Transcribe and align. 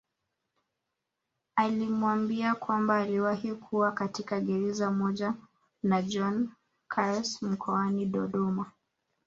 Alimwambia 1.55 2.55
kwamba 2.55 2.97
aliwahi 2.97 3.55
kuwa 3.55 3.91
katika 3.91 4.39
gereza 4.41 4.91
moja 4.91 5.33
na 5.83 6.01
John 6.01 6.49
Carse 6.87 7.45
mkoani 7.45 8.05
Dodoma 8.05 8.71